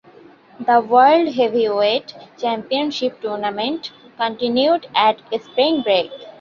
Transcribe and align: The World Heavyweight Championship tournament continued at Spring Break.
The 0.59 0.79
World 0.81 1.35
Heavyweight 1.35 2.15
Championship 2.35 3.21
tournament 3.21 3.91
continued 4.17 4.87
at 4.95 5.19
Spring 5.39 5.83
Break. 5.83 6.09